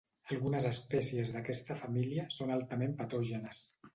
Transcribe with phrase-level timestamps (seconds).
[0.35, 3.63] Algunes espècies d'aquesta família són altament patògenes.